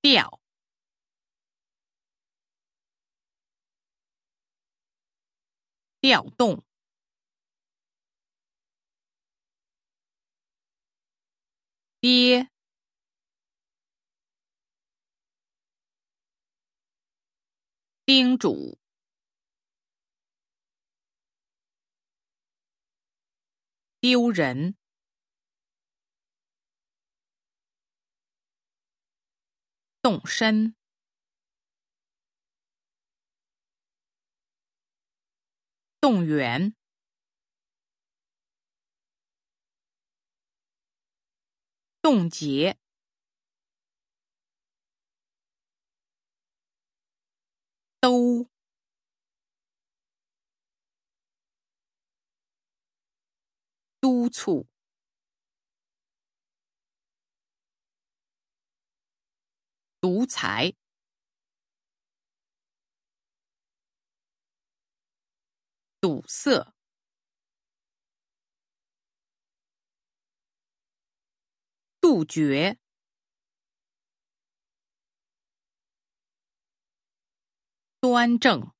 [0.00, 0.40] 调，
[6.00, 6.62] 调动，
[12.00, 12.48] 爹，
[18.06, 18.78] 叮嘱，
[24.00, 24.76] 丢人。
[30.08, 30.74] 动身，
[36.00, 36.74] 动员，
[42.00, 42.78] 冻结，
[48.00, 48.48] 都，
[54.00, 54.66] 督促。
[60.00, 60.74] 独裁，
[66.00, 66.72] 堵塞，
[72.00, 72.78] 杜绝，
[78.00, 78.72] 端正，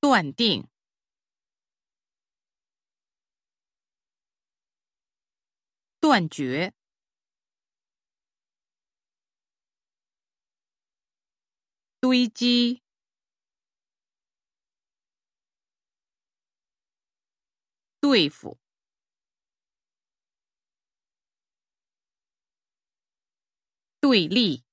[0.00, 0.68] 断定。
[6.08, 6.72] 断绝，
[12.00, 12.80] 堆积，
[18.00, 18.56] 对付，
[24.00, 24.64] 对立，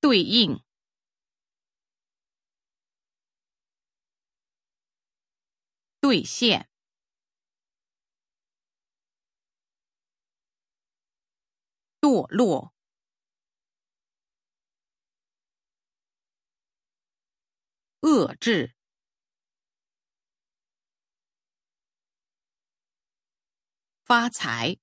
[0.00, 0.58] 对应。
[6.08, 6.70] 兑现，
[12.00, 12.72] 堕落，
[18.00, 18.74] 遏制，
[24.02, 24.78] 发财，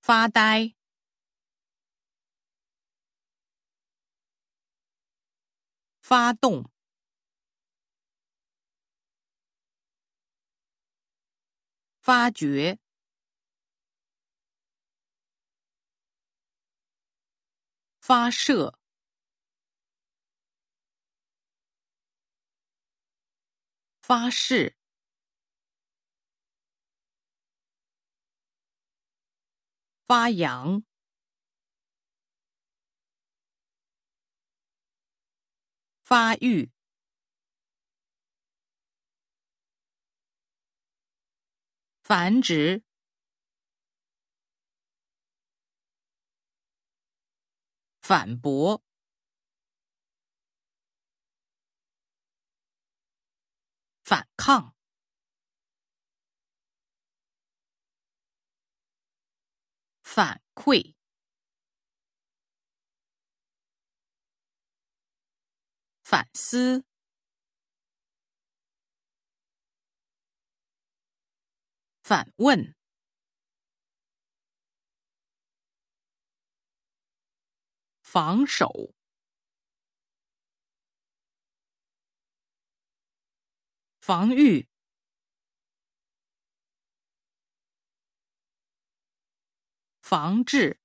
[0.00, 0.76] 发呆。
[6.08, 6.64] 发动，
[12.00, 12.78] 发掘，
[18.00, 18.78] 发射，
[24.00, 24.76] 发誓，
[30.06, 30.85] 发扬。
[36.06, 36.70] 发育、
[42.04, 42.84] 繁殖、
[48.00, 48.84] 反驳、
[54.04, 54.76] 反抗、
[60.04, 60.95] 反馈。
[66.08, 66.84] 反思，
[72.04, 72.76] 反问，
[78.04, 78.94] 防守，
[84.00, 84.68] 防御，
[90.00, 90.78] 防治。